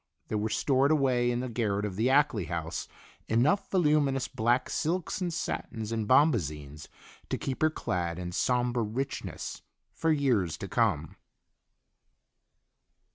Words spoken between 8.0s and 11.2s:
in somber richness for years to come.